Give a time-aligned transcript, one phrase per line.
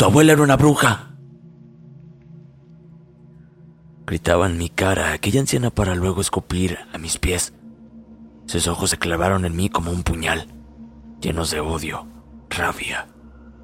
[0.00, 1.10] Tu abuela era una bruja.
[4.06, 7.52] Gritaba en mi cara aquella anciana para luego escupir a mis pies.
[8.46, 10.46] Sus ojos se clavaron en mí como un puñal,
[11.20, 12.06] llenos de odio,
[12.48, 13.08] rabia.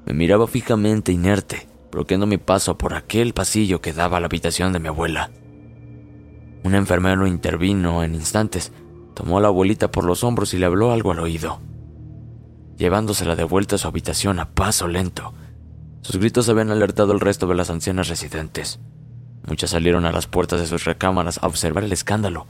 [0.05, 4.73] Me miraba fijamente inerte, bloqueando mi paso por aquel pasillo que daba a la habitación
[4.73, 5.31] de mi abuela.
[6.63, 8.71] Un enfermero intervino en instantes,
[9.15, 11.61] tomó a la abuelita por los hombros y le habló algo al oído,
[12.77, 15.33] llevándosela de vuelta a su habitación a paso lento.
[16.01, 18.79] Sus gritos habían alertado al resto de las ancianas residentes.
[19.45, 22.47] Muchas salieron a las puertas de sus recámaras a observar el escándalo,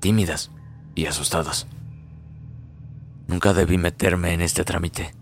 [0.00, 0.50] tímidas
[0.94, 1.66] y asustadas.
[3.26, 5.12] Nunca debí meterme en este trámite,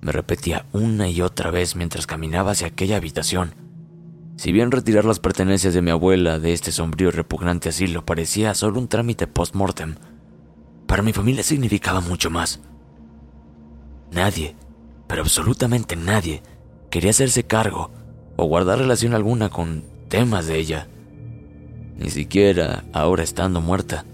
[0.00, 3.54] me repetía una y otra vez mientras caminaba hacia aquella habitación.
[4.36, 8.54] Si bien retirar las pertenencias de mi abuela de este sombrío y repugnante asilo parecía
[8.54, 9.96] solo un trámite post-mortem,
[10.86, 12.60] para mi familia significaba mucho más.
[14.10, 14.56] Nadie,
[15.06, 16.42] pero absolutamente nadie,
[16.90, 17.90] quería hacerse cargo
[18.36, 20.88] o guardar relación alguna con temas de ella.
[21.96, 24.04] Ni siquiera ahora estando muerta.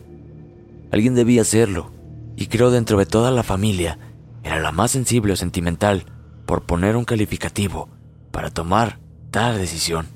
[0.90, 1.90] Alguien debía hacerlo,
[2.36, 3.98] y creo dentro de toda la familia
[4.42, 6.04] era la más sensible o sentimental,
[6.46, 7.88] por poner un calificativo,
[8.30, 9.00] para tomar
[9.32, 10.06] tal decisión.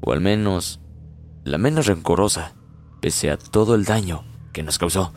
[0.00, 0.80] O al menos,
[1.42, 2.54] la menos rencorosa,
[3.00, 5.12] pese a todo el daño que nos causó.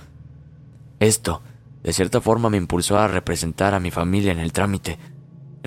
[0.99, 1.41] Esto,
[1.83, 4.97] de cierta forma, me impulsó a representar a mi familia en el trámite.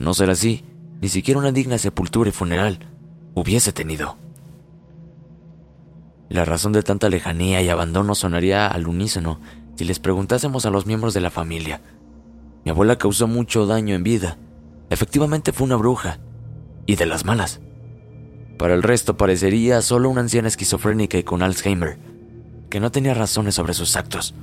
[0.00, 0.64] No ser así,
[1.00, 2.80] ni siquiera una digna sepultura y funeral
[3.34, 4.16] hubiese tenido.
[6.28, 9.40] La razón de tanta lejanía y abandono sonaría al unísono
[9.76, 11.80] si les preguntásemos a los miembros de la familia.
[12.64, 14.38] Mi abuela causó mucho daño en vida.
[14.90, 16.18] Efectivamente fue una bruja.
[16.86, 17.60] Y de las malas.
[18.58, 21.98] Para el resto parecería solo una anciana esquizofrénica y con Alzheimer,
[22.68, 24.34] que no tenía razones sobre sus actos.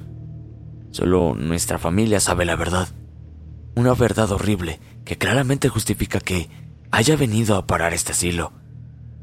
[0.92, 2.88] Solo nuestra familia sabe la verdad.
[3.78, 6.50] Una verdad horrible que claramente justifica que
[6.90, 8.52] haya venido a parar este asilo,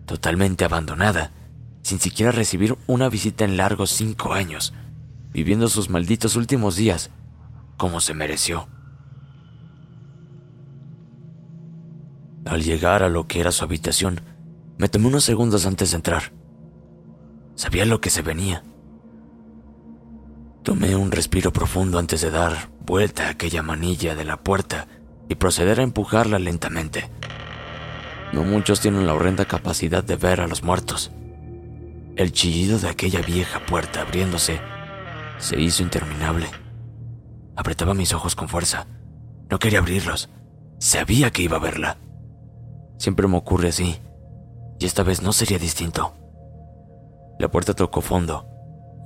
[0.07, 1.33] totalmente abandonada,
[1.83, 4.73] sin siquiera recibir una visita en largos cinco años,
[5.33, 7.11] viviendo sus malditos últimos días
[7.77, 8.69] como se mereció.
[12.45, 14.21] Al llegar a lo que era su habitación,
[14.79, 16.33] me tomé unos segundos antes de entrar.
[17.57, 18.63] Sabía lo que se venía.
[20.65, 24.89] Tomé un respiro profundo antes de dar vuelta a aquella manilla de la puerta
[25.29, 27.11] y proceder a empujarla lentamente.
[28.33, 31.11] No muchos tienen la horrenda capacidad de ver a los muertos.
[32.17, 34.59] El chillido de aquella vieja puerta abriéndose
[35.37, 36.47] se hizo interminable.
[37.57, 38.87] Apretaba mis ojos con fuerza.
[39.51, 40.31] No quería abrirlos.
[40.79, 41.99] Sabía que iba a verla.
[42.97, 44.01] Siempre me ocurre así,
[44.81, 46.15] y esta vez no sería distinto.
[47.39, 48.47] La puerta tocó fondo,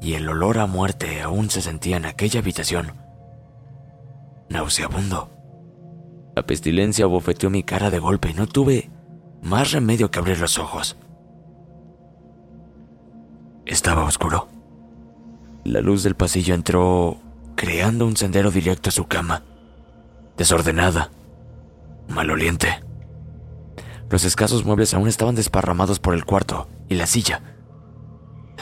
[0.00, 2.92] y el olor a muerte aún se sentía en aquella habitación.
[4.48, 5.30] Nauseabundo.
[6.34, 8.90] La pestilencia bofeteó mi cara de golpe y no tuve
[9.42, 10.96] más remedio que abrir los ojos.
[13.66, 14.48] Estaba oscuro.
[15.64, 17.18] La luz del pasillo entró
[17.54, 19.42] creando un sendero directo a su cama,
[20.36, 21.10] desordenada,
[22.08, 22.82] maloliente.
[24.08, 27.42] Los escasos muebles aún estaban desparramados por el cuarto y la silla,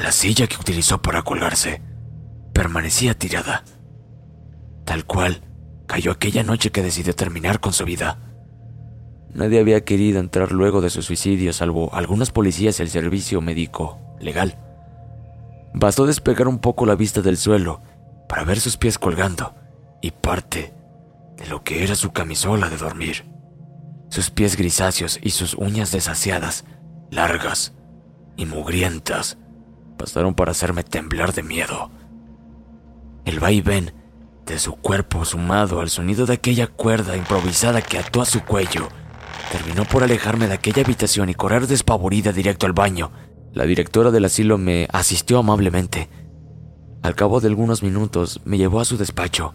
[0.03, 1.83] la silla que utilizó para colgarse,
[2.53, 3.65] permanecía tirada,
[4.85, 5.43] tal cual
[5.87, 8.19] cayó aquella noche que decidió terminar con su vida.
[9.33, 13.99] Nadie había querido entrar luego de su suicidio, salvo algunos policías y el servicio médico
[14.21, 14.59] legal.
[15.75, 17.83] Bastó despegar un poco la vista del suelo
[18.29, 19.55] para ver sus pies colgando
[20.01, 20.73] y parte
[21.37, 23.25] de lo que era su camisola de dormir.
[24.09, 26.65] Sus pies grisáceos y sus uñas desasiadas,
[27.11, 27.73] largas
[28.37, 29.37] y mugrientas,
[29.99, 31.91] bastaron para hacerme temblar de miedo.
[33.25, 33.93] El vaivén
[34.47, 38.89] de su cuerpo sumado al sonido de aquella cuerda improvisada que ató a su cuello,
[39.51, 43.11] terminó por alejarme de aquella habitación y correr despavorida directo al baño.
[43.53, 46.09] La directora del asilo me asistió amablemente.
[47.03, 49.55] Al cabo de algunos minutos me llevó a su despacho,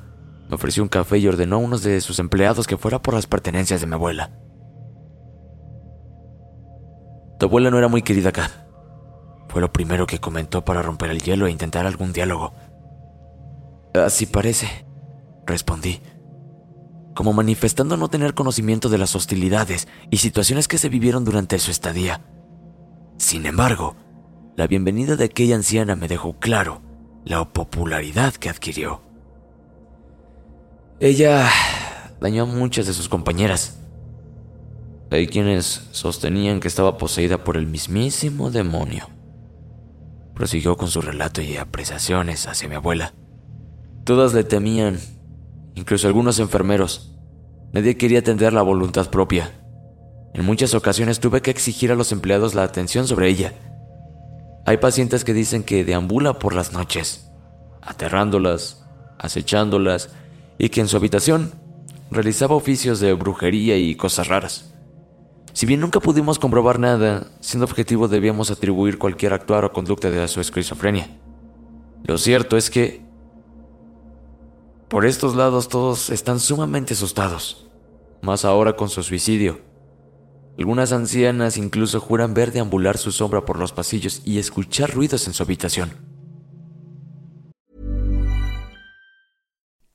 [0.50, 3.28] me ofreció un café y ordenó a uno de sus empleados que fuera por las
[3.28, 4.32] pertenencias de mi abuela.
[7.40, 8.68] Tu abuela no era muy querida acá,
[9.52, 12.54] fue lo primero que comentó para romper el hielo e intentar algún diálogo.
[13.94, 14.86] Así parece,
[15.46, 16.00] respondí,
[17.14, 21.70] como manifestando no tener conocimiento de las hostilidades y situaciones que se vivieron durante su
[21.70, 22.22] estadía.
[23.18, 23.98] Sin embargo,
[24.56, 26.82] la bienvenida de aquella anciana me dejó claro
[27.26, 29.02] la popularidad que adquirió.
[31.02, 31.50] Ella
[32.22, 33.80] dañó a muchas de sus compañeras.
[35.10, 39.10] Hay quienes sostenían que estaba poseída por el mismísimo demonio
[40.42, 43.14] prosiguió con su relato y apreciaciones hacia mi abuela.
[44.04, 44.98] Todas le temían,
[45.76, 47.16] incluso algunos enfermeros.
[47.74, 49.52] Nadie quería atender la voluntad propia.
[50.34, 53.54] En muchas ocasiones tuve que exigir a los empleados la atención sobre ella.
[54.66, 57.30] Hay pacientes que dicen que deambula por las noches,
[57.84, 58.84] aterrándolas,
[59.20, 60.10] acechándolas,
[60.58, 61.52] y que en su habitación
[62.10, 64.71] realizaba oficios de brujería y cosas raras.
[65.54, 70.28] Si bien nunca pudimos comprobar nada, siendo objetivo debíamos atribuir cualquier actuar o conducta de
[70.28, 71.10] su esquizofrenia.
[72.04, 73.02] Lo cierto es que
[74.88, 77.68] por estos lados todos están sumamente asustados,
[78.22, 79.62] más ahora con su suicidio.
[80.58, 85.34] Algunas ancianas incluso juran ver deambular su sombra por los pasillos y escuchar ruidos en
[85.34, 86.11] su habitación.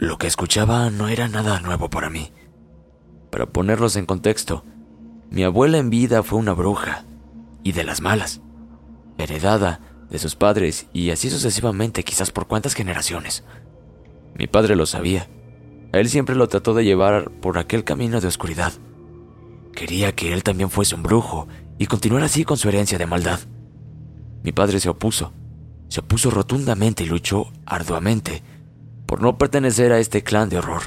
[0.00, 2.30] Lo que escuchaba no era nada nuevo para mí.
[3.32, 4.64] Para ponerlos en contexto,
[5.28, 7.04] mi abuela en vida fue una bruja,
[7.64, 8.40] y de las malas,
[9.18, 13.42] heredada de sus padres y así sucesivamente, quizás por cuántas generaciones.
[14.36, 15.28] Mi padre lo sabía.
[15.90, 18.72] él siempre lo trató de llevar por aquel camino de oscuridad.
[19.74, 23.40] Quería que él también fuese un brujo y continuar así con su herencia de maldad.
[24.44, 25.32] Mi padre se opuso,
[25.88, 28.44] se opuso rotundamente y luchó arduamente
[29.08, 30.82] por no pertenecer a este clan de horror.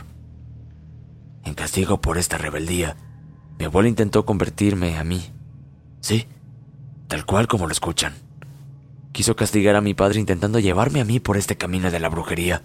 [1.43, 2.95] En castigo por esta rebeldía,
[3.57, 5.33] mi abuela intentó convertirme a mí.
[6.01, 6.27] Sí,
[7.07, 8.13] tal cual como lo escuchan.
[9.11, 12.61] Quiso castigar a mi padre intentando llevarme a mí por este camino de la brujería.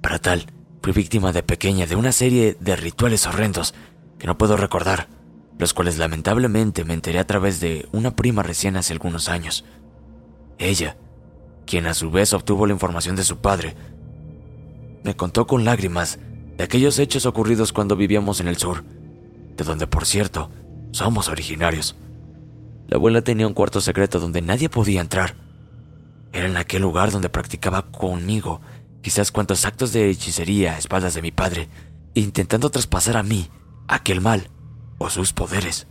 [0.00, 0.46] Para tal,
[0.82, 3.74] fui víctima de pequeña de una serie de rituales horrendos
[4.18, 5.08] que no puedo recordar,
[5.58, 9.66] los cuales lamentablemente me enteré a través de una prima recién hace algunos años.
[10.56, 10.96] Ella,
[11.66, 13.76] quien a su vez obtuvo la información de su padre,
[15.04, 16.18] me contó con lágrimas
[16.56, 18.82] de aquellos hechos ocurridos cuando vivíamos en el sur,
[19.56, 20.50] de donde por cierto
[20.90, 21.94] somos originarios.
[22.88, 25.36] La abuela tenía un cuarto secreto donde nadie podía entrar.
[26.32, 28.60] Era en aquel lugar donde practicaba conmigo
[29.02, 31.68] quizás cuantos actos de hechicería a espaldas de mi padre,
[32.14, 33.50] intentando traspasar a mí
[33.86, 34.48] aquel mal
[34.96, 35.86] o sus poderes.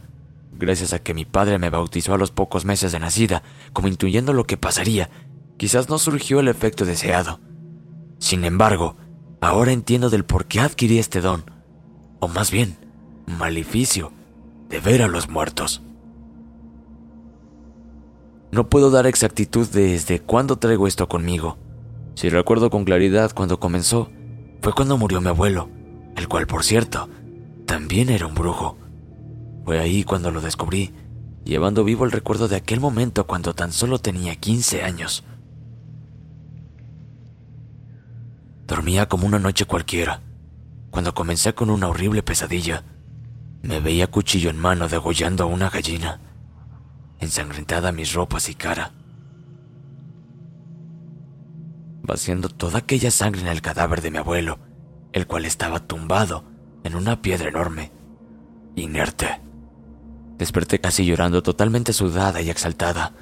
[0.53, 4.33] Gracias a que mi padre me bautizó a los pocos meses de nacida, como intuyendo
[4.33, 5.11] lo que pasaría,
[5.57, 7.39] quizás no surgió el efecto deseado.
[8.17, 8.97] Sin embargo,
[9.43, 11.43] ahora entiendo del por qué adquirí este don,
[12.19, 12.77] o más bien,
[13.25, 14.13] maleficio,
[14.69, 15.81] de ver a los muertos.
[18.51, 21.57] No puedo dar exactitud desde cuándo traigo esto conmigo.
[22.15, 24.09] Si recuerdo con claridad cuando comenzó,
[24.61, 25.69] fue cuando murió mi abuelo,
[26.15, 27.09] el cual, por cierto,
[27.65, 28.77] también era un brujo.
[29.65, 30.93] Fue ahí cuando lo descubrí,
[31.43, 35.25] llevando vivo el recuerdo de aquel momento cuando tan solo tenía 15 años.
[38.67, 40.21] Dormía como una noche cualquiera,
[40.89, 42.83] cuando comencé con una horrible pesadilla.
[43.61, 46.21] Me veía cuchillo en mano degollando a una gallina,
[47.19, 48.91] ensangrentada mis ropas y cara,
[52.03, 54.59] vaciando toda aquella sangre en el cadáver de mi abuelo,
[55.13, 56.43] el cual estaba tumbado
[56.83, 57.91] en una piedra enorme,
[58.75, 59.41] inerte.
[60.37, 63.13] Desperté casi llorando, totalmente sudada y exaltada.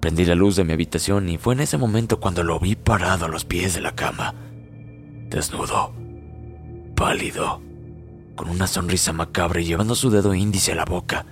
[0.00, 3.26] Prendí la luz de mi habitación y fue en ese momento cuando lo vi parado
[3.26, 4.34] a los pies de la cama,
[5.28, 5.92] desnudo,
[6.94, 7.60] pálido,
[8.34, 11.26] con una sonrisa macabra y llevando su dedo índice a la boca,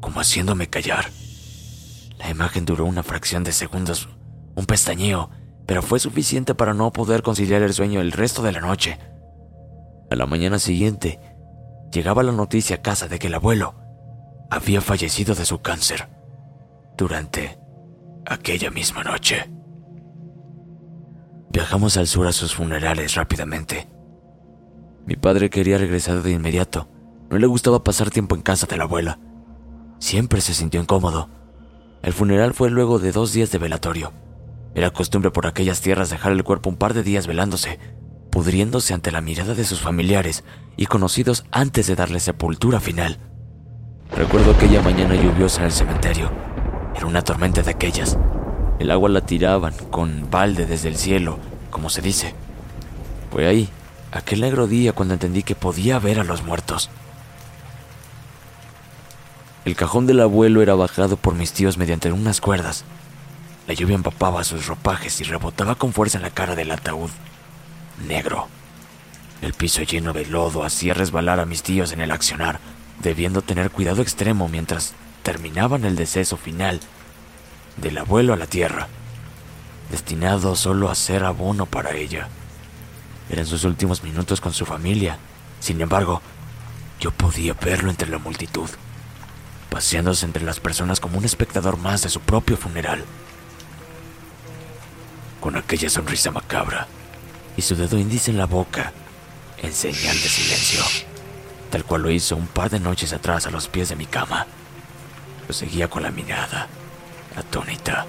[0.00, 1.06] como haciéndome callar.
[2.18, 4.08] La imagen duró una fracción de segundos,
[4.54, 5.30] un pestañeo,
[5.66, 8.98] pero fue suficiente para no poder conciliar el sueño el resto de la noche.
[10.10, 11.20] A la mañana siguiente,
[11.92, 13.74] llegaba la noticia a casa de que el abuelo
[14.50, 16.08] había fallecido de su cáncer
[16.96, 17.58] durante
[18.26, 19.53] aquella misma noche.
[21.54, 23.88] Viajamos al sur a sus funerales rápidamente.
[25.06, 26.88] Mi padre quería regresar de inmediato.
[27.30, 29.20] No le gustaba pasar tiempo en casa de la abuela.
[30.00, 31.28] Siempre se sintió incómodo.
[32.02, 34.12] El funeral fue luego de dos días de velatorio.
[34.74, 37.78] Era costumbre por aquellas tierras dejar el cuerpo un par de días velándose,
[38.32, 40.42] pudriéndose ante la mirada de sus familiares
[40.76, 43.20] y conocidos antes de darle sepultura final.
[44.10, 46.32] Recuerdo aquella mañana lluviosa en el cementerio.
[46.96, 48.18] Era una tormenta de aquellas.
[48.78, 51.38] El agua la tiraban con balde desde el cielo,
[51.70, 52.34] como se dice.
[53.30, 53.68] Fue ahí,
[54.10, 56.90] aquel negro día, cuando entendí que podía ver a los muertos.
[59.64, 62.84] El cajón del abuelo era bajado por mis tíos mediante unas cuerdas.
[63.66, 67.10] La lluvia empapaba sus ropajes y rebotaba con fuerza en la cara del ataúd
[68.06, 68.48] negro.
[69.40, 72.60] El piso lleno de lodo hacía resbalar a mis tíos en el accionar,
[73.02, 76.80] debiendo tener cuidado extremo mientras terminaban el deceso final
[77.76, 78.88] del abuelo a la tierra,
[79.90, 82.28] destinado solo a ser abono para ella.
[83.30, 85.18] Eran sus últimos minutos con su familia.
[85.60, 86.20] Sin embargo,
[87.00, 88.68] yo podía verlo entre la multitud,
[89.70, 93.04] paseándose entre las personas como un espectador más de su propio funeral,
[95.40, 96.86] con aquella sonrisa macabra
[97.56, 98.92] y su dedo índice en la boca
[99.62, 100.80] en señal de silencio,
[101.70, 104.46] tal cual lo hizo un par de noches atrás a los pies de mi cama.
[105.46, 106.68] Lo seguía con la mirada,
[107.36, 108.06] atónita,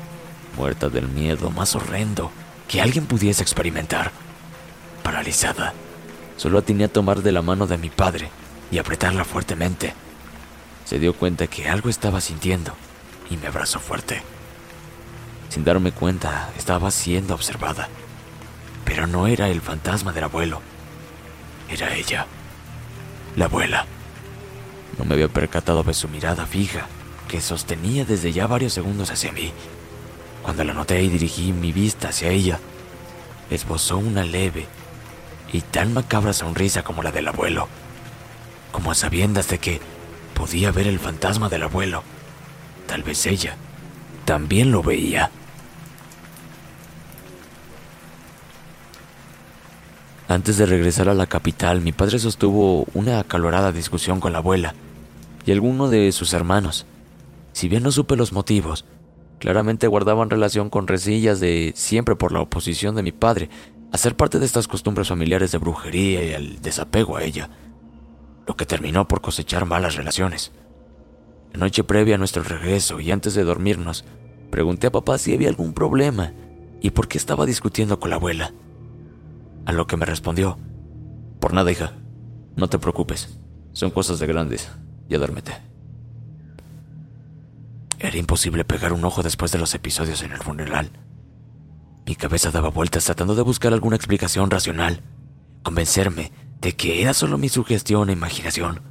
[0.57, 2.31] muerta del miedo más horrendo
[2.67, 4.11] que alguien pudiese experimentar.
[5.03, 5.73] Paralizada,
[6.37, 8.29] solo atiné a tomar de la mano de mi padre
[8.71, 9.93] y apretarla fuertemente.
[10.85, 12.73] Se dio cuenta que algo estaba sintiendo
[13.29, 14.21] y me abrazó fuerte.
[15.49, 17.87] Sin darme cuenta, estaba siendo observada.
[18.83, 20.61] Pero no era el fantasma del abuelo.
[21.69, 22.27] Era ella.
[23.35, 23.85] La abuela.
[24.97, 26.87] No me había percatado de su mirada fija,
[27.27, 29.51] que sostenía desde ya varios segundos hacia mí.
[30.43, 32.59] Cuando la noté y dirigí mi vista hacia ella,
[33.49, 34.67] esbozó una leve
[35.51, 37.67] y tan macabra sonrisa como la del abuelo,
[38.71, 39.81] como a sabiendas de que
[40.33, 42.03] podía ver el fantasma del abuelo.
[42.87, 43.55] Tal vez ella
[44.25, 45.31] también lo veía.
[50.27, 54.73] Antes de regresar a la capital, mi padre sostuvo una acalorada discusión con la abuela
[55.45, 56.85] y alguno de sus hermanos.
[57.55, 58.83] Si bien no supe los motivos,
[59.39, 63.49] claramente guardaban relación con resillas de siempre por la oposición de mi padre
[63.93, 67.49] a ser parte de estas costumbres familiares de brujería y el desapego a ella,
[68.45, 70.51] lo que terminó por cosechar malas relaciones.
[71.53, 74.03] La noche previa a nuestro regreso y antes de dormirnos,
[74.51, 76.33] pregunté a papá si había algún problema
[76.81, 78.51] y por qué estaba discutiendo con la abuela.
[79.65, 80.57] A lo que me respondió,
[81.39, 81.93] por nada, hija,
[82.57, 83.39] no te preocupes,
[83.71, 84.69] son cosas de grandes,
[85.07, 85.74] ya duérmete.
[88.17, 90.91] Imposible pegar un ojo después de los episodios en el funeral.
[92.05, 95.01] Mi cabeza daba vueltas tratando de buscar alguna explicación racional,
[95.63, 96.31] convencerme
[96.61, 98.81] de que era solo mi sugestión e imaginación.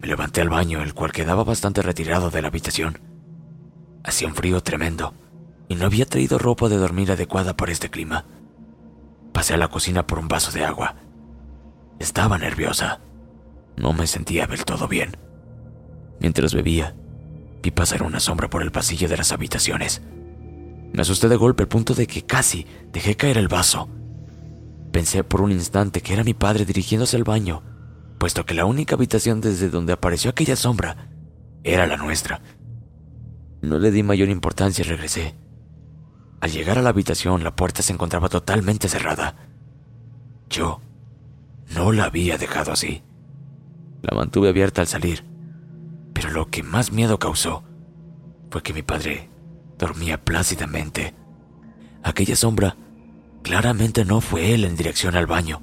[0.00, 2.98] Me levanté al baño, el cual quedaba bastante retirado de la habitación.
[4.02, 5.12] Hacía un frío tremendo
[5.68, 8.24] y no había traído ropa de dormir adecuada para este clima.
[9.32, 10.96] Pasé a la cocina por un vaso de agua.
[11.98, 13.00] Estaba nerviosa.
[13.76, 15.16] No me sentía del todo bien.
[16.18, 16.94] Mientras bebía,
[17.62, 20.02] vi pasar una sombra por el pasillo de las habitaciones.
[20.92, 23.88] Me asusté de golpe al punto de que casi dejé caer el vaso.
[24.92, 27.62] Pensé por un instante que era mi padre dirigiéndose al baño,
[28.18, 31.08] puesto que la única habitación desde donde apareció aquella sombra
[31.62, 32.42] era la nuestra.
[33.62, 35.34] No le di mayor importancia y regresé.
[36.40, 39.36] Al llegar a la habitación, la puerta se encontraba totalmente cerrada.
[40.48, 40.80] Yo
[41.74, 43.02] no la había dejado así.
[44.02, 45.24] La mantuve abierta al salir,
[46.20, 47.64] pero lo que más miedo causó
[48.50, 49.30] fue que mi padre
[49.78, 51.14] dormía plácidamente.
[52.02, 52.76] Aquella sombra
[53.42, 55.62] claramente no fue él en dirección al baño.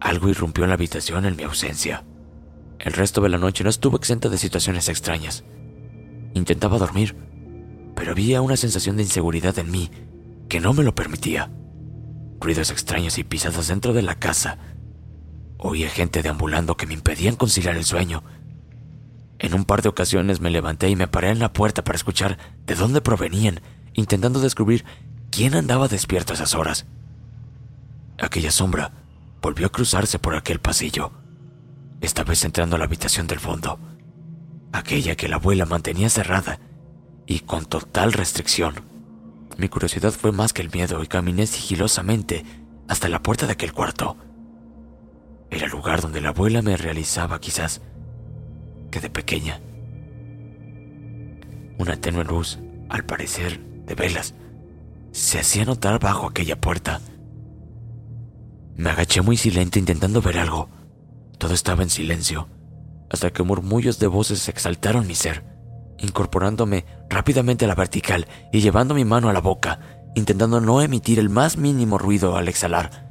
[0.00, 2.04] Algo irrumpió en la habitación en mi ausencia.
[2.78, 5.44] El resto de la noche no estuvo exenta de situaciones extrañas.
[6.34, 7.16] Intentaba dormir,
[7.94, 9.90] pero había una sensación de inseguridad en mí
[10.46, 11.50] que no me lo permitía.
[12.38, 14.58] Ruidos extraños y pisadas dentro de la casa.
[15.56, 18.22] Oía gente deambulando que me impedían conciliar el sueño
[19.38, 22.38] en un par de ocasiones me levanté y me paré en la puerta para escuchar
[22.64, 23.60] de dónde provenían,
[23.94, 24.84] intentando descubrir
[25.30, 26.86] quién andaba despierto a esas horas.
[28.18, 28.92] Aquella sombra
[29.42, 31.12] volvió a cruzarse por aquel pasillo,
[32.00, 33.78] esta vez entrando a la habitación del fondo,
[34.72, 36.58] aquella que la abuela mantenía cerrada
[37.26, 38.74] y con total restricción.
[39.58, 42.44] Mi curiosidad fue más que el miedo y caminé sigilosamente
[42.88, 44.16] hasta la puerta de aquel cuarto.
[45.50, 47.80] Era el lugar donde la abuela me realizaba quizás
[49.00, 49.60] de pequeña.
[51.78, 54.34] Una tenue luz, al parecer de velas,
[55.12, 57.00] se hacía notar bajo aquella puerta.
[58.76, 60.68] Me agaché muy silente intentando ver algo.
[61.38, 62.48] Todo estaba en silencio,
[63.10, 65.44] hasta que murmullos de voces exaltaron mi ser,
[65.98, 69.80] incorporándome rápidamente a la vertical y llevando mi mano a la boca,
[70.14, 73.06] intentando no emitir el más mínimo ruido al exhalar.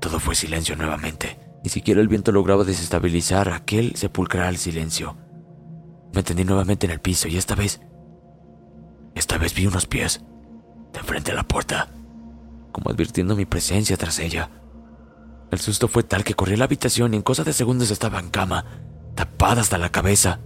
[0.00, 1.43] Todo fue silencio nuevamente.
[1.64, 5.16] Ni siquiera el viento lograba desestabilizar aquel sepulcral silencio.
[6.12, 7.80] Me tendí nuevamente en el piso y esta vez,
[9.14, 10.22] esta vez vi unos pies
[10.92, 11.88] de frente a la puerta,
[12.70, 14.50] como advirtiendo mi presencia tras ella.
[15.50, 18.20] El susto fue tal que corrí a la habitación y en cosa de segundos estaba
[18.20, 18.66] en cama,
[19.14, 20.40] tapada hasta la cabeza,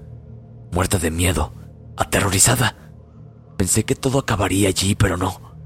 [0.71, 1.53] muerta de miedo,
[1.97, 2.77] aterrorizada.
[3.57, 5.57] Pensé que todo acabaría allí, pero no.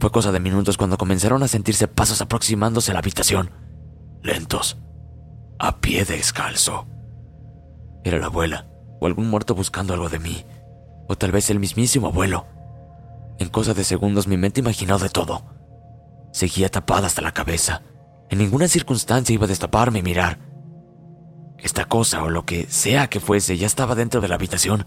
[0.00, 3.69] Fue cosa de minutos cuando comenzaron a sentirse pasos aproximándose a la habitación
[4.22, 4.78] lentos,
[5.58, 6.86] a pie descalzo.
[8.04, 8.66] Era la abuela,
[9.00, 10.44] o algún muerto buscando algo de mí,
[11.08, 12.46] o tal vez el mismísimo abuelo.
[13.38, 15.42] En cosa de segundos mi mente imaginó de todo.
[16.32, 17.82] Seguía tapada hasta la cabeza.
[18.28, 20.38] En ninguna circunstancia iba a destaparme y mirar.
[21.58, 24.86] Esta cosa o lo que sea que fuese ya estaba dentro de la habitación.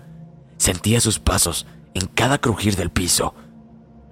[0.58, 3.36] Sentía sus pasos en cada crujir del piso.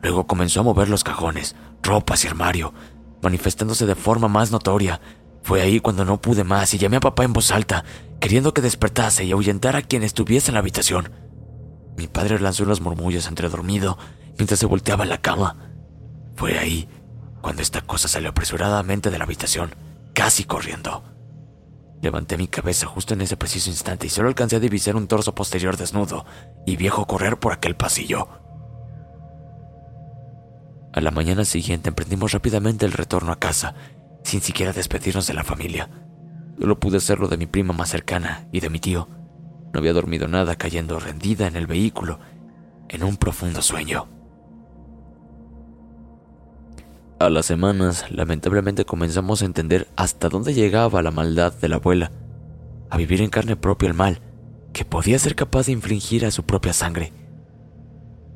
[0.02, 2.74] Luego comenzó a mover los cajones, ropas y armario,
[3.22, 5.00] manifestándose de forma más notoria.
[5.44, 7.84] Fue ahí cuando no pude más y llamé a papá en voz alta,
[8.20, 11.12] queriendo que despertase y ahuyentara a quien estuviese en la habitación.
[11.98, 13.98] Mi padre lanzó unos murmullos entre dormido
[14.38, 15.72] mientras se volteaba en la cama.
[16.36, 16.88] Fue ahí
[17.42, 19.76] cuando esta cosa salió apresuradamente de la habitación,
[20.14, 21.04] casi corriendo.
[22.02, 25.36] Levanté mi cabeza justo en ese preciso instante y solo alcancé a divisar un torso
[25.36, 26.26] posterior desnudo
[26.66, 28.41] y viejo correr por aquel pasillo.
[30.94, 33.76] A la mañana siguiente emprendimos rápidamente el retorno a casa,
[34.24, 35.90] sin siquiera despedirnos de la familia.
[36.60, 39.08] Solo pude hacerlo de mi prima más cercana y de mi tío.
[39.74, 42.20] No había dormido nada cayendo rendida en el vehículo,
[42.90, 44.08] en un profundo sueño.
[47.20, 52.12] A las semanas, lamentablemente comenzamos a entender hasta dónde llegaba la maldad de la abuela,
[52.90, 54.22] a vivir en carne propia el mal,
[54.74, 57.14] que podía ser capaz de infligir a su propia sangre.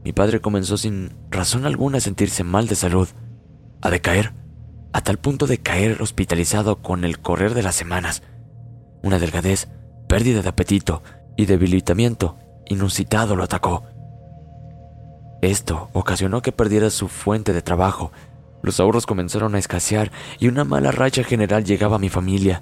[0.05, 3.09] Mi padre comenzó sin razón alguna a sentirse mal de salud,
[3.81, 4.33] a decaer,
[4.93, 8.21] a tal punto de caer hospitalizado con el correr de las semanas.
[9.01, 9.67] Una delgadez,
[10.07, 11.01] pérdida de apetito
[11.35, 12.37] y debilitamiento
[12.67, 13.83] inusitado lo atacó.
[15.41, 18.11] Esto ocasionó que perdiera su fuente de trabajo.
[18.61, 22.61] Los ahorros comenzaron a escasear y una mala racha general llegaba a mi familia.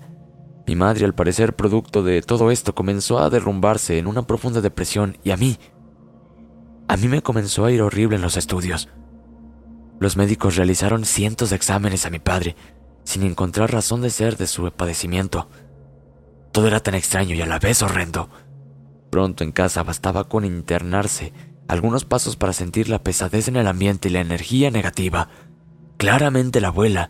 [0.66, 5.18] Mi madre, al parecer producto de todo esto, comenzó a derrumbarse en una profunda depresión
[5.26, 5.58] y a mí
[6.94, 8.88] a mí me comenzó a ir horrible en los estudios.
[10.00, 12.56] Los médicos realizaron cientos de exámenes a mi padre,
[13.04, 15.50] sin encontrar razón de ser de su padecimiento.
[16.52, 18.30] Todo era tan extraño y a la vez horrendo.
[19.10, 21.34] Pronto en casa bastaba con internarse
[21.68, 25.30] algunos pasos para sentir la pesadez en el ambiente y la energía negativa.
[25.98, 27.10] Claramente la abuela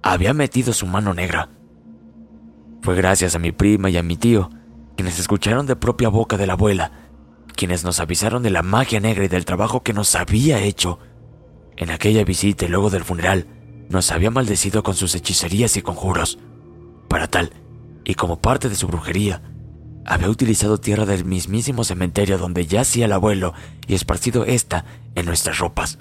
[0.00, 1.48] había metido su mano negra.
[2.82, 4.50] Fue gracias a mi prima y a mi tío,
[4.94, 7.03] quienes escucharon de propia boca de la abuela,
[7.54, 10.98] quienes nos avisaron de la magia negra y del trabajo que nos había hecho.
[11.76, 13.46] En aquella visita y luego del funeral,
[13.88, 16.38] nos había maldecido con sus hechicerías y conjuros.
[17.08, 17.52] Para tal,
[18.04, 19.42] y como parte de su brujería,
[20.04, 23.54] había utilizado tierra del mismísimo cementerio donde yacía el abuelo
[23.86, 25.98] y esparcido esta en nuestras ropas.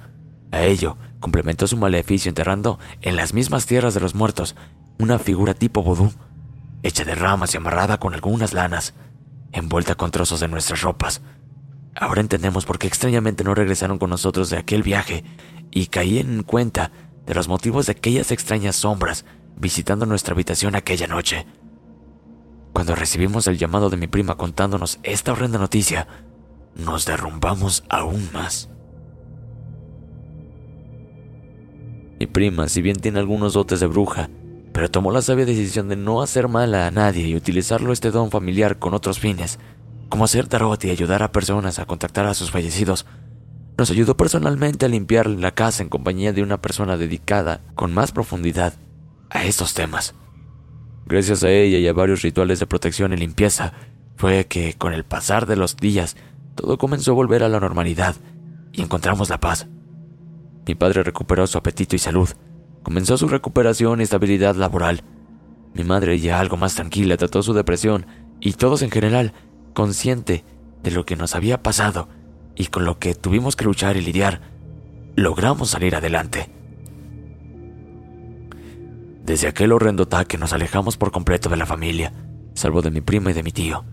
[0.52, 4.56] A ello, complementó su maleficio enterrando en las mismas tierras de los muertos
[5.00, 6.12] una figura tipo vodú,
[6.84, 8.94] hecha de ramas y amarrada con algunas lanas,
[9.52, 11.22] envuelta con trozos de nuestras ropas.
[11.96, 15.24] Ahora entendemos por qué extrañamente no regresaron con nosotros de aquel viaje
[15.72, 16.92] y caí en cuenta
[17.26, 19.26] de los motivos de aquellas extrañas sombras
[19.56, 21.46] visitando nuestra habitación aquella noche.
[22.74, 26.08] Cuando recibimos el llamado de mi prima contándonos esta horrenda noticia,
[26.76, 28.70] nos derrumbamos aún más.
[32.20, 34.30] Mi prima, si bien tiene algunos dotes de bruja,
[34.72, 38.32] pero tomó la sabia decisión de no hacer mal a nadie y utilizarlo este don
[38.32, 39.60] familiar con otros fines,
[40.10, 43.06] como hacer tarot y ayudar a personas a contactar a sus fallecidos.
[43.78, 48.12] Nos ayudó personalmente a limpiar la casa en compañía de una persona dedicada con más
[48.12, 48.74] profundidad
[49.30, 50.14] a estos temas.
[51.06, 53.74] Gracias a ella y a varios rituales de protección y limpieza,
[54.16, 56.16] fue que con el pasar de los días
[56.56, 58.16] todo comenzó a volver a la normalidad
[58.72, 59.68] y encontramos la paz.
[60.66, 62.30] Mi padre recuperó su apetito y salud,
[62.84, 65.04] comenzó su recuperación y estabilidad laboral.
[65.74, 68.06] Mi madre, ya algo más tranquila, trató su depresión
[68.40, 69.34] y todos en general,
[69.74, 70.44] consciente
[70.82, 72.08] de lo que nos había pasado
[72.56, 74.42] y con lo que tuvimos que luchar y lidiar,
[75.16, 76.50] logramos salir adelante.
[79.24, 82.12] Desde aquel horrendo ataque nos alejamos por completo de la familia,
[82.54, 83.86] salvo de mi prima y de mi tío.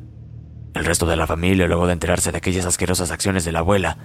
[0.75, 3.97] El resto de la familia, luego de enterarse de aquellas asquerosas acciones de la abuela,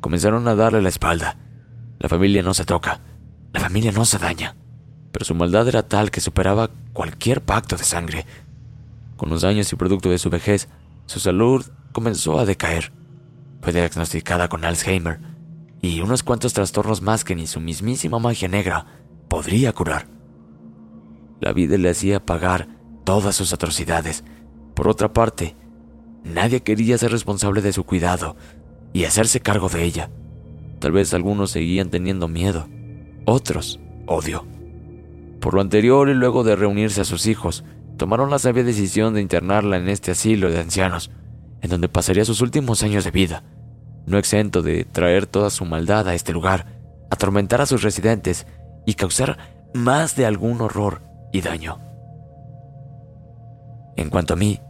[0.00, 1.36] comenzaron a darle la espalda.
[1.98, 3.00] La familia no se toca,
[3.52, 4.56] la familia no se daña,
[5.10, 8.26] pero su maldad era tal que superaba cualquier pacto de sangre.
[9.16, 10.68] Con los años y producto de su vejez,
[11.06, 12.92] su salud comenzó a decaer.
[13.60, 15.20] Fue diagnosticada con Alzheimer
[15.80, 18.86] y unos cuantos trastornos más que ni su mismísima magia negra
[19.28, 20.06] podría curar.
[21.40, 22.68] La vida le hacía pagar
[23.04, 24.24] todas sus atrocidades.
[24.74, 25.56] Por otra parte,
[26.24, 28.36] nadie quería ser responsable de su cuidado
[28.92, 30.10] y hacerse cargo de ella.
[30.78, 32.68] Tal vez algunos seguían teniendo miedo,
[33.26, 34.46] otros odio.
[35.40, 37.64] Por lo anterior y luego de reunirse a sus hijos,
[37.96, 41.10] tomaron la sabia decisión de internarla en este asilo de ancianos,
[41.60, 43.42] en donde pasaría sus últimos años de vida,
[44.06, 46.66] no exento de traer toda su maldad a este lugar,
[47.10, 48.46] atormentar a sus residentes
[48.86, 49.38] y causar
[49.72, 51.02] más de algún horror
[51.32, 51.78] y daño.
[53.96, 54.60] En cuanto a mí,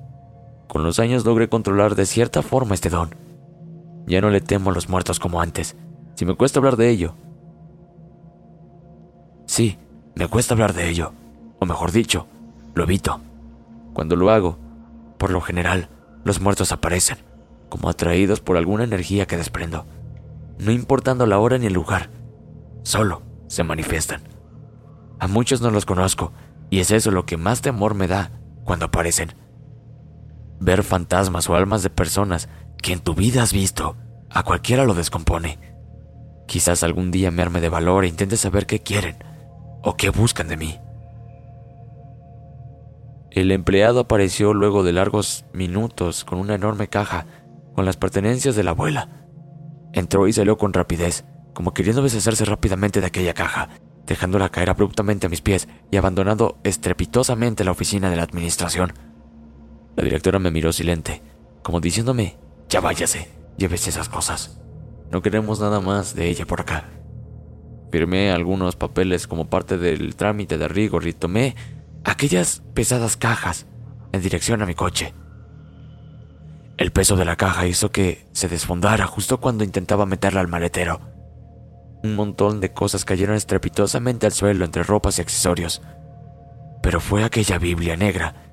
[0.68, 3.14] con los años logré controlar de cierta forma este don.
[4.06, 5.76] Ya no le temo a los muertos como antes,
[6.14, 7.14] si me cuesta hablar de ello.
[9.46, 9.78] Sí,
[10.14, 11.12] me cuesta hablar de ello,
[11.58, 12.26] o mejor dicho,
[12.74, 13.20] lo evito.
[13.92, 14.58] Cuando lo hago,
[15.18, 15.88] por lo general,
[16.24, 17.18] los muertos aparecen,
[17.68, 19.86] como atraídos por alguna energía que desprendo,
[20.58, 22.10] no importando la hora ni el lugar,
[22.82, 24.22] solo se manifiestan.
[25.18, 26.32] A muchos no los conozco,
[26.70, 28.30] y es eso lo que más temor me da
[28.64, 29.34] cuando aparecen.
[30.60, 32.48] Ver fantasmas o almas de personas
[32.82, 33.96] que en tu vida has visto,
[34.30, 35.58] a cualquiera lo descompone.
[36.46, 39.16] Quizás algún día me arme de valor e intente saber qué quieren
[39.82, 40.78] o qué buscan de mí.
[43.34, 47.26] El empleado apareció luego de largos minutos con una enorme caja
[47.74, 49.26] con las pertenencias de la abuela.
[49.92, 53.70] Entró y salió con rapidez, como queriendo deshacerse rápidamente de aquella caja,
[54.06, 58.92] dejándola caer abruptamente a mis pies y abandonando estrepitosamente la oficina de la administración.
[59.96, 61.20] La directora me miró silente,
[61.64, 62.36] como diciéndome,
[62.68, 64.60] ya váyase, llévese esas cosas.
[65.10, 66.84] No queremos nada más de ella por acá.
[67.90, 71.56] Firmé algunos papeles como parte del trámite de rigor y tomé
[72.04, 73.66] aquellas pesadas cajas
[74.12, 75.14] en dirección a mi coche.
[76.76, 81.00] El peso de la caja hizo que se desfondara justo cuando intentaba meterla al maletero.
[82.02, 85.82] Un montón de cosas cayeron estrepitosamente al suelo entre ropas y accesorios.
[86.82, 88.44] Pero fue aquella Biblia negra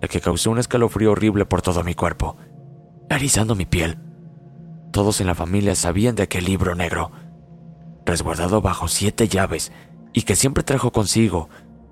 [0.00, 2.36] la que causó un escalofrío horrible por todo mi cuerpo,
[3.10, 3.98] erizando mi piel.
[4.92, 7.10] Todos en la familia sabían de aquel libro negro,
[8.04, 9.72] resguardado bajo siete llaves
[10.12, 11.48] y que siempre trajo consigo,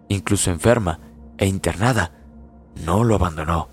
[0.09, 1.01] incluso enferma
[1.39, 2.13] e internada,
[2.85, 3.69] no lo abandonó.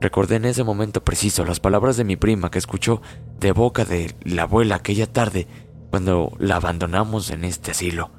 [0.00, 3.00] Recordé en ese momento preciso las palabras de mi prima que escuchó
[3.40, 5.46] de boca de la abuela aquella tarde
[5.90, 8.10] cuando la abandonamos en este asilo.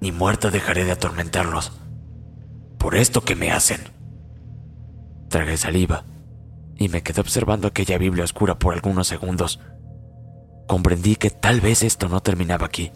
[0.00, 1.72] Ni muerta dejaré de atormentarlos
[2.78, 3.80] por esto que me hacen.
[5.28, 6.04] Tragué saliva
[6.76, 9.60] y me quedé observando aquella Biblia oscura por algunos segundos.
[10.66, 12.90] comprendí que tal vez esto no terminaba aquí.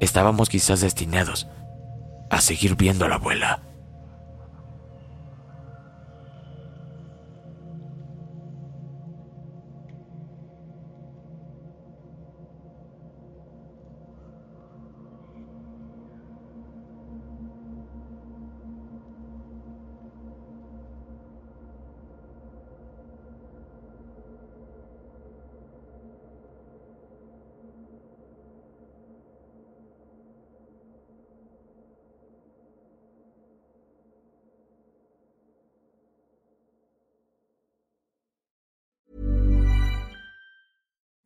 [0.00, 1.46] Estábamos quizás destinados
[2.30, 3.69] a seguir viendo a la abuela.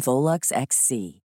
[0.00, 1.25] Volux XC.